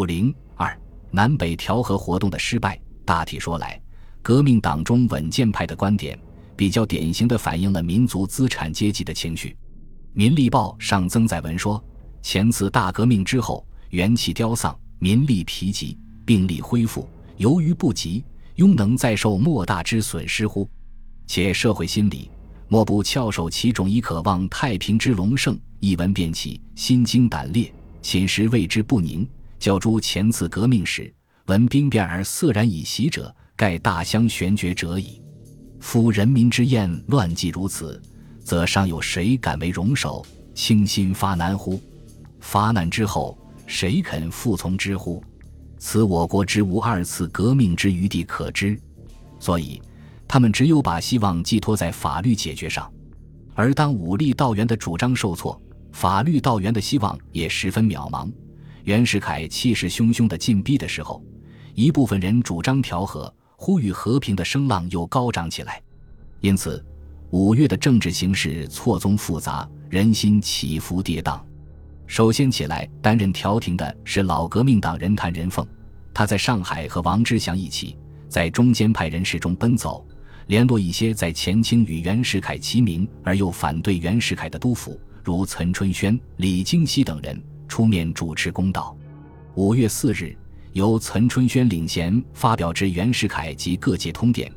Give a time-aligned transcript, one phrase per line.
[0.00, 0.74] 五零二
[1.10, 3.78] 南北调和活动的失败，大体说来，
[4.22, 6.18] 革命党中稳健派的观点
[6.56, 9.50] 比较典型的反映了民族资产阶级的情绪。
[10.14, 11.84] 《民力报》上曾载文说
[12.22, 17.06] ：“前次大革命之后，元气凋丧，民力疲极，病力恢复，
[17.36, 18.24] 由于不及，
[18.56, 20.66] 庸能再受莫大之损失乎？
[21.26, 22.30] 且社会心理
[22.68, 25.60] 莫不翘首其种以渴望太平之隆盛。
[25.78, 27.70] 一闻便起，心惊胆裂，
[28.00, 29.28] 寝食为之不宁。
[29.60, 31.14] 较诸前次革命时，
[31.46, 35.22] 闻兵变而色然以袭者，盖大相悬绝者矣。
[35.78, 38.02] 夫人民之厌乱既如此。”
[38.42, 40.24] 则尚有谁敢为容首？
[40.54, 41.80] 倾心发难乎？
[42.40, 45.22] 发难之后，谁肯服从之乎？
[45.78, 48.80] 此我国之无二次革命之余地可知。
[49.38, 49.80] 所以，
[50.26, 52.90] 他们只有把希望寄托在法律解决上。
[53.54, 55.60] 而当武力道源的主张受挫，
[55.92, 58.28] 法律道源的希望也十分渺茫。
[58.84, 61.22] 袁世凯气势汹汹的进逼的时候，
[61.74, 65.80] 一部分人主张调和、呼吁和平的声浪又高涨起来。
[66.40, 66.84] 因此。
[67.32, 71.40] 五月的政治形势错综复杂，人心起伏跌宕。
[72.08, 75.64] 首先起来担任调停的是老革命党人谭仁凤，
[76.12, 77.96] 他在上海和王之祥一起，
[78.28, 80.04] 在中间派人士中奔走，
[80.48, 87.40] 联络一些在前清与袁世凯齐名而又反对袁世凯的督府，如岑春轩、李经羲等人
[87.70, 88.94] 出面主持公道。
[89.54, 90.36] 五月四日，
[90.72, 94.50] 由岑春轩领衔发表致袁世凯及各界通电。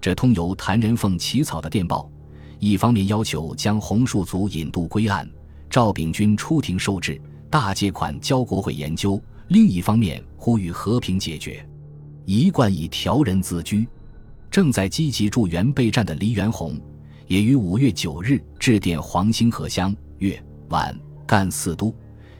[0.00, 2.10] 这通由谭仁凤起草的电报，
[2.58, 5.28] 一方面要求将红树族引渡归案，
[5.68, 11.68] 赵秉钧出庭受制，大借款交国会研究；另一方面呼吁和平解决，
[12.24, 13.86] 一贯以调人自居。
[14.50, 16.80] 正在积极助援备战的黎元洪，
[17.26, 21.94] 也于五月九日致电黄兴和乡、粤、皖、赣四都，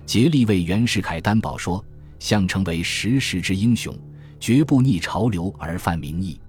[0.06, 1.84] 竭力为袁世凯担保说
[2.20, 3.94] ：“相成为时势之英雄，
[4.38, 6.40] 绝不逆潮流而犯民意。”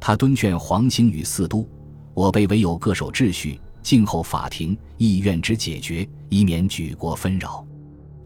[0.00, 1.66] 他敦劝黄兴与四都，
[2.12, 7.64] 我辈唯有各守秩序，静候法庭意愿之解决，以免举国纷扰。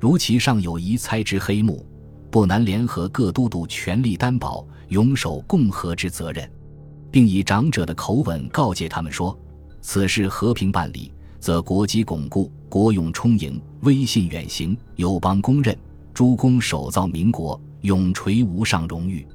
[0.00, 1.87] 如其尚有疑猜之黑幕，
[2.31, 6.50] 不难联合各都督全力担保，永守共和之责任，
[7.10, 9.38] 并以长者的口吻告诫他们说：
[9.83, 15.77] 此事和平办理，则国基巩固，国勇充盈，威信远行，友邦公认，
[16.15, 19.27] 诸公首造民国，永垂无上荣誉；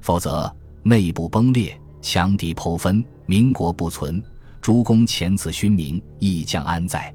[0.00, 0.54] 否则。
[0.86, 4.22] 内部崩裂，强敌剖分，民国不存。
[4.60, 7.10] 诸公前此勋名，亦将安在？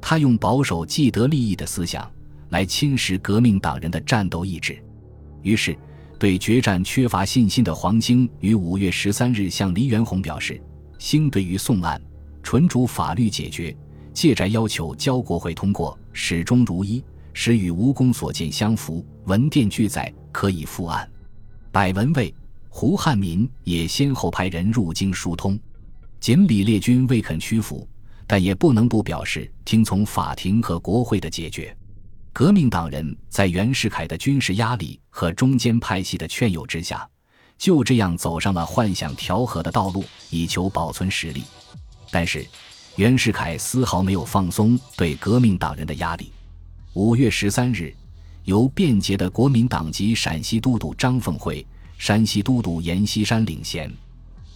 [0.00, 2.10] 他用保守既得利益的思想
[2.48, 4.76] 来侵蚀革命党人的战斗意志。
[5.42, 5.78] 于是，
[6.18, 10.60] 对决战缺乏信心的黄兴于五月十三日向黎元洪表示
[10.98, 12.02] ：“兴对于宋案，
[12.44, 13.74] 纯主法律解决，
[14.12, 21.10] 借债要求交国会通过，始终如一，使与吴公所见相符，文电俱在，可以复案。”
[21.72, 22.32] 百文蔚。
[22.76, 25.56] 胡汉民也先后派人入京疏通，
[26.18, 27.88] 仅李烈军未肯屈服，
[28.26, 31.74] 但也不能不表示听从法庭和国会的解决。
[32.32, 37.08] 革命党人在袁世凯的军事压力和中间派系的劝诱之下，
[37.56, 41.44] 就这样走上了幻想调和的道路，以求保存实力。
[42.14, 42.46] 但是，
[42.94, 46.30] 袁世凯丝毫没有放松对革命党人的压力。
[46.92, 47.92] 五月十三日，
[48.44, 51.66] 由便捷的国民党籍陕西都督张凤会。
[51.98, 53.92] 山西都督阎锡山领衔，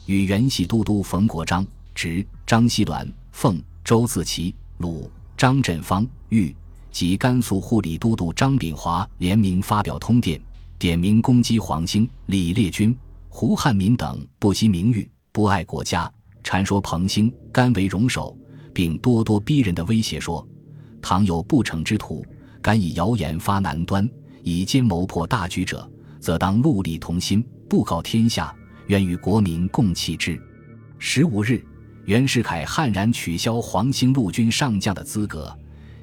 [0.06, 1.66] 与原系都督冯国璋、
[1.96, 6.54] 直、张锡銮、凤、周自齐、鲁、张振芳、豫
[6.92, 10.40] 及甘肃护理都督张炳华联名发表通电，
[10.78, 12.96] 点名攻击黄兴、李烈钧、
[13.28, 16.08] 胡汉民等不惜名誉、不爱国家，
[16.48, 18.34] 阐说彭兴甘为荣首，
[18.72, 20.48] 并咄咄逼人的威胁说：
[21.02, 22.24] 倘有不成之徒，
[22.62, 24.08] 敢以谣言发难端，
[24.42, 25.86] 以奸谋破大局者。
[26.18, 28.50] 则当戮力同心，布告天下，
[28.86, 30.40] 愿与国民共弃之。
[30.98, 31.62] 十五日，
[32.06, 35.54] 袁世凯悍然取消黄兴陆军上将的资格，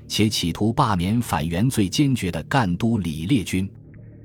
[0.07, 3.67] 且企图罢免反袁最坚决的赣督李烈钧。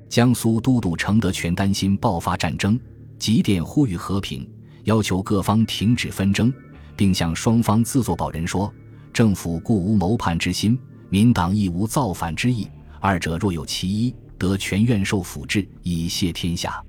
[0.07, 2.79] 江苏都督程德全担心爆发战争，
[3.17, 4.47] 急电呼吁和平，
[4.83, 6.53] 要求各方停止纷争，
[6.95, 8.73] 并向双方自作保人说：
[9.13, 10.77] 政府固无谋叛之心，
[11.09, 12.67] 民党亦无造反之意，
[12.99, 14.13] 二者若有其一。
[14.37, 16.83] 得全院受辅制，以谢天下。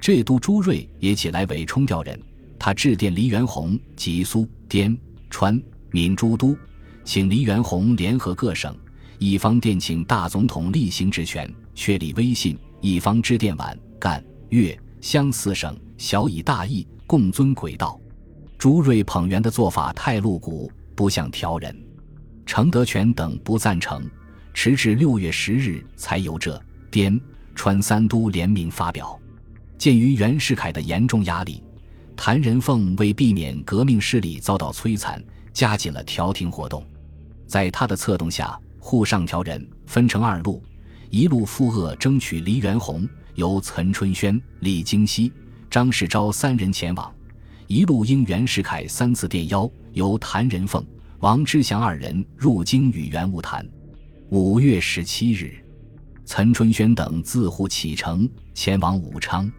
[0.00, 2.20] 浙都朱瑞也起来伪充调人，
[2.58, 4.98] 他致电黎元洪，及苏、滇、
[5.30, 5.62] 川、
[5.92, 6.56] 闽诸都，
[7.04, 8.76] 请黎元洪联合各省，
[9.20, 17.98] 一方电请大总统例行职权，确立威信；一方致电皖、赣、粤、湘四省，小以大义，共遵轨道。
[18.58, 21.74] 朱瑞捧元的做法太露骨，不像调人。
[22.44, 24.04] 程德全等不赞成，
[24.52, 26.62] 迟至六月十日才由这。
[26.90, 27.18] 滇
[27.54, 29.18] 川三都联名发表。
[29.78, 31.62] 鉴于袁世凯的严重压力，
[32.14, 35.22] 谭仁凤为避免革命势力遭到摧残，
[35.52, 36.86] 加紧了调停活动。
[37.46, 40.62] 在他的策动下，沪上调人分成二路，
[41.08, 45.32] 一路赴鄂争取黎元洪，由岑春轩、李经羲、
[45.70, 47.12] 张世钊三人前往；
[47.66, 50.84] 一路应袁世凯三次电邀，由谭仁凤、
[51.20, 53.66] 王之祥二人入京与袁晤谈。
[54.30, 55.52] 五月十七日，
[56.24, 59.50] 岑春轩等自沪启程前往武昌。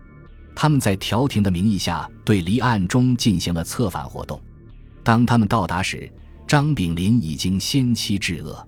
[0.55, 4.41] 他们在调停的名义下，对离岸中进行了策反活动。
[5.03, 6.11] 当他们到达时，
[6.47, 8.67] 张炳麟已经先期至恶。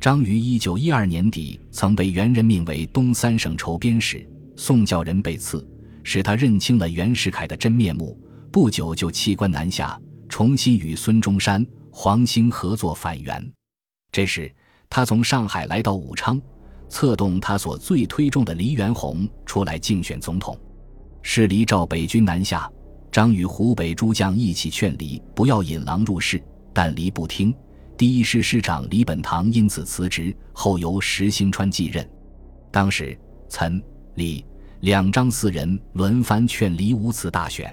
[0.00, 5.64] 张于一九一二年底曾被原任命为东三省筹边使，宋教仁被刺，
[6.02, 8.18] 使他认清了袁世凯的真面目。
[8.50, 13.52] 不久就弃官南下，重新与孙中山、黄兴合作反袁。
[14.10, 14.54] 这时，
[14.90, 16.38] 他从上海来到武昌，
[16.88, 20.58] 策动他所最推重的黎元洪出来竞选总统。
[21.22, 22.70] 是黎召北军南下，
[23.10, 26.42] 张与湖北诸将一起劝黎不要引狼入室，
[26.74, 27.54] 但黎不听。
[27.96, 32.06] 第一师师长李本堂因此辞职，后由石兴川继任。
[32.70, 33.16] 当时，
[33.48, 33.80] 岑、
[34.16, 34.44] 李
[34.82, 37.72] 两张四人轮番劝黎无此大选，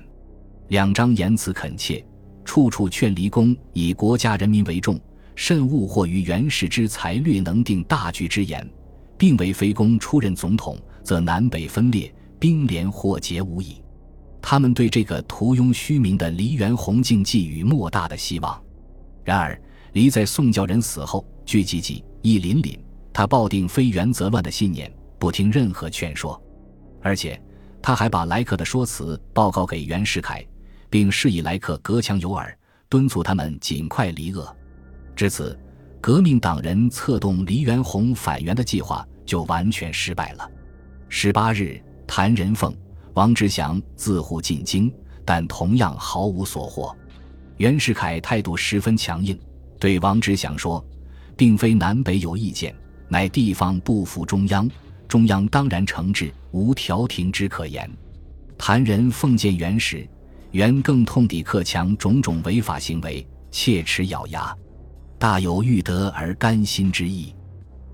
[0.67, 2.05] 两张言辞恳切，
[2.45, 4.99] 处处劝黎公以国家人民为重，
[5.35, 8.63] 慎勿惑于袁氏之才略能定大局之言，
[9.17, 12.13] 并为非公出任总统，则南北分裂。
[12.37, 13.81] 兵连祸结无疑，
[14.39, 18.61] 他们对这个徒拥虚名的黎元洪竟寄予莫大的希望。
[19.25, 19.59] 然而，
[19.93, 22.77] 黎在宋教仁死后，聚积积，意凛凛。
[23.11, 26.39] 他抱定非原则乱的信念，不听任何劝说，
[27.01, 27.41] 而且
[27.81, 30.45] 他还把来客的说辞报告给袁世凯，
[30.89, 32.57] 并示意来客隔墙有耳，
[32.87, 34.55] 敦促他们尽快离鄂。
[35.15, 35.57] 至此，
[36.01, 40.49] 革命党人策动黎元洪反袁的计划就完全失败了。
[41.09, 41.81] 十八日。
[42.11, 42.75] 谭仁凤、
[43.13, 44.91] 王之祥自沪进京，
[45.23, 46.91] 但同样毫无所获。
[47.57, 49.39] 袁世凯态度十分强硬，
[49.79, 50.83] 对王之祥说
[51.37, 52.73] ：“并非南北有意见，
[53.09, 54.67] 乃地方不服中央，
[55.09, 57.91] 中央当然惩治，无调停之可言。”
[58.57, 60.07] 谭仁奉见袁时，
[60.51, 64.55] 袁更痛抵克强种种违法行为，切齿咬牙，
[65.17, 67.35] 大有欲得而甘心之意。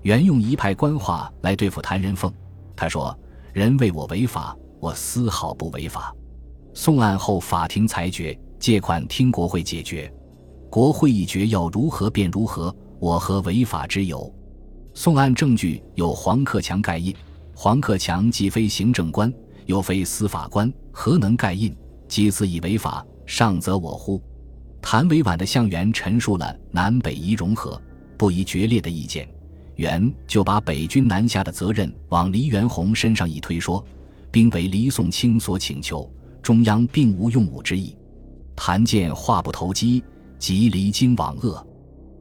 [0.02, 2.32] 袁用一派官话来对付谭仁凤，
[2.76, 3.18] 他说。
[3.52, 6.14] 人为我违法，我丝毫不违法。
[6.74, 10.12] 送案后，法庭裁决借款听国会解决，
[10.68, 14.30] 国会一决要如何便如何，我何违法之有？
[14.96, 17.14] 送案证据有黄克强盖印，
[17.54, 19.30] 黄克强既非行政官，
[19.66, 21.76] 又非司法官，何能盖印？
[22.08, 24.18] 即此以违法，上则我乎？
[24.80, 27.78] 谭委婉的向袁陈述了南北宜融合，
[28.16, 29.28] 不宜决裂的意见。
[29.74, 33.84] 袁就把北军南下的责任往黎元洪身上一推，说
[34.30, 36.10] 兵为黎宋清所请求，
[36.40, 37.94] 中央并无用武之意。
[38.56, 40.02] 谭见话不投机，
[40.38, 41.62] 即离京往鄂。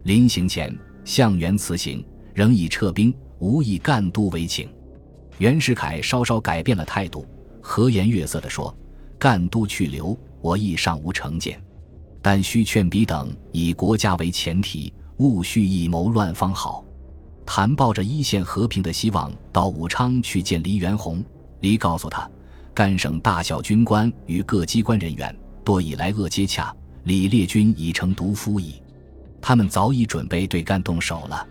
[0.03, 2.05] 临行前向元辞行，
[2.35, 4.69] 仍以撤兵，无以赣都为请。
[5.37, 7.25] 袁世凯稍稍改变了态度，
[7.61, 8.75] 和颜悦色地说
[9.17, 11.57] ：“赣都去留，我亦尚无成见，
[12.21, 16.83] 但须劝彼等以国家为前提，勿蓄意谋乱方好。”
[17.47, 21.23] 谭抱着一线和平的希望到武昌去见黎元洪。
[21.61, 22.29] 黎告诉他，
[22.73, 25.33] 赣省大小军官与各机关人员
[25.63, 28.81] 多以来鄂接洽，李烈军已成毒夫矣。
[29.39, 31.47] 他们早已准备对赣动手了。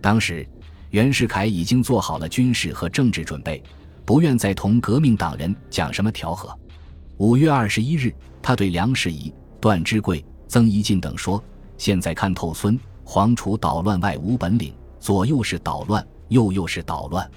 [0.00, 0.46] 当时，
[0.90, 3.62] 袁世凯已经做好了军事和政治准备，
[4.04, 6.56] 不愿再同革命党人讲什么调和。
[7.18, 11.42] 五月二十一日，他对梁士仪、段芝贵、曾一进等说
[11.76, 17.30] ：“现在看透孙、黄楚捣乱外无本领。”左右是捣乱，右又是捣乱。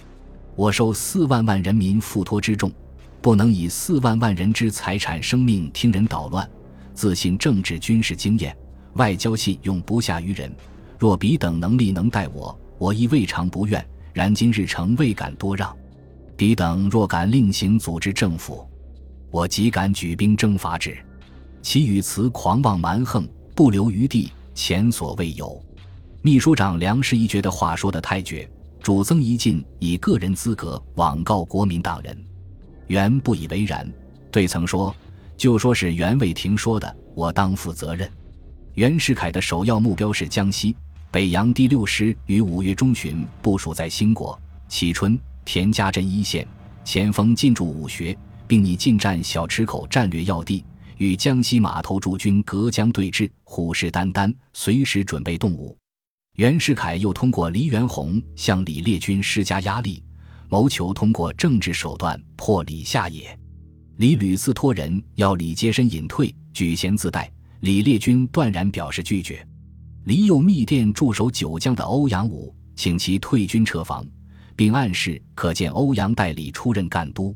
[0.56, 2.70] 我受四万万人民付托之重，
[3.22, 6.50] 不能以四万万人之财产生命听人捣乱。
[6.94, 8.56] 自信政治军事经验，
[8.96, 10.54] 外交信用不下于人。
[11.04, 13.86] 若彼等能力能待我，我亦未尝不愿。
[14.14, 15.76] 然今日诚未敢多让。
[16.38, 18.66] 彼等若敢另行组织政府，
[19.30, 20.98] 我即敢举兵征伐之。
[21.62, 25.62] 其语词狂妄蛮横，不留余地，前所未有。
[26.22, 28.50] 秘书长梁士仪觉得话说得太绝，
[28.82, 32.18] 主曾一进以个人资格网告国民党人，
[32.88, 33.86] 袁不以为然，
[34.32, 34.96] 对曾说
[35.36, 38.10] ：“就说是袁卫廷说的，我当负责任。”
[38.76, 40.74] 袁世凯的首要目标是江西，
[41.14, 44.36] 北洋第六师于五月中旬部署在兴国、
[44.68, 45.16] 蕲春、
[45.46, 46.48] 田家镇一线，
[46.84, 48.18] 前锋进驻武穴，
[48.48, 50.66] 并拟进占小池口战略要地，
[50.98, 55.78] 与江西码头驻军隔江对峙，虎视眈眈，随时准备动武。
[56.38, 60.02] 袁世凯又通过黎元洪向李烈军施加压力，
[60.50, 63.38] 谋求通过政治手段破李下野。
[63.98, 69.48] 李屡次托人要李接身隐退，举贤自代，李烈钧断然表示拒绝。
[70.06, 74.06] 李有密电驻守九江的欧阳武，请其退军撤防，
[74.54, 77.34] 并暗示可见欧阳代理出任赣督。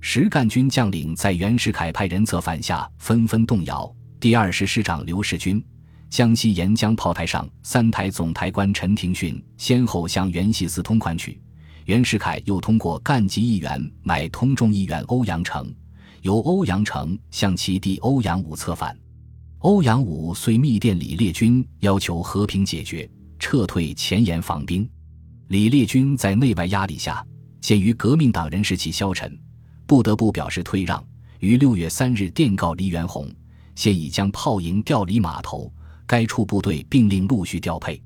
[0.00, 3.88] 实赣军将领在袁世凯派人策反下纷纷动摇。
[4.18, 5.64] 第二师师长刘世军、
[6.08, 11.40] 江西沿江炮台上三台总台官陈廷训先后向袁系司通款曲，
[11.84, 15.72] 袁世凯又通过赣籍议员买通众议员欧阳成，
[16.22, 18.98] 由欧阳成向其弟欧阳武策反。
[19.60, 23.06] 欧阳武遂密电李烈钧，要求和平解决，
[23.38, 24.88] 撤退前沿防兵。
[25.48, 27.22] 李烈钧在内外压力下，
[27.60, 29.38] 鉴于革命党人士气消沉。
[29.86, 31.04] 不得不表示退让，
[31.40, 33.30] 于六月三日电告黎元洪，
[33.74, 35.70] 现已将炮营调离码头，
[36.06, 38.02] 该处部队并令陆续调配。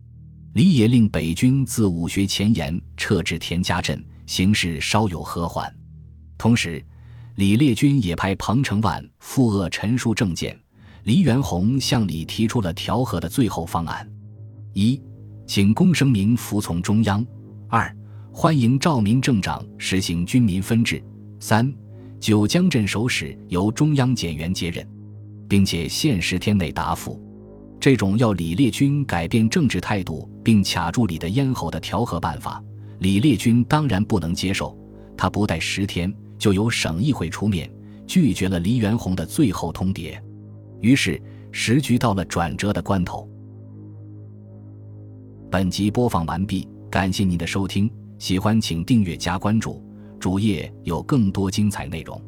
[0.54, 5.73] 李也令北军自武学前沿撤至田家镇，形势稍有和缓。
[6.37, 6.84] 同时，
[7.37, 10.58] 李烈钧也派彭承万赴鄂陈述政见。
[11.04, 14.11] 黎元洪向李提出了调和的最后方案：
[14.73, 14.99] 一，
[15.46, 17.23] 请龚生明服从中央；
[17.68, 17.94] 二，
[18.32, 21.02] 欢迎赵明政长实行军民分治。
[21.38, 21.70] 三，
[22.18, 24.88] 九江镇守使由中央检员接任，
[25.46, 27.23] 并且限十天内答复。
[27.78, 32.64] 这种要李烈钧改变政治态度并卡住李的咽喉的调和办法，
[33.00, 34.75] 李烈钧当然不能接受。
[35.18, 37.70] 他不待十天，就由省议会出面
[38.06, 40.18] 拒绝了黎元洪的最后通牒。
[40.81, 41.21] 于是
[41.52, 43.28] 时局到了转折的关头。
[45.50, 49.83] 本集播放完毕，感谢您的收听，喜欢请订阅加关注。
[50.19, 52.21] 主页有更多精彩内容。